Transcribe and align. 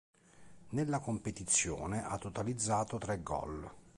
Nella 0.69 0.97
competizione 0.97 2.03
ha 2.03 2.17
totalizzato 2.17 2.97
tre 2.97 3.21
gol. 3.21 3.71